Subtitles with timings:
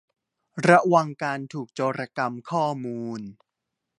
[0.67, 3.21] ระวังการถูกโจรกรรมข้อมูล